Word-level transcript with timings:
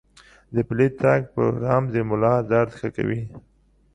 د 0.55 0.57
پلي 0.67 0.87
تګ 1.01 1.21
پروګرام 1.35 1.83
د 1.93 1.95
ملا 2.09 2.35
درد 2.51 2.71
ښه 2.79 2.89
کوي. 2.95 3.21